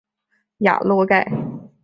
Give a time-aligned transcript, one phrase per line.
[0.57, 1.29] 雅洛盖。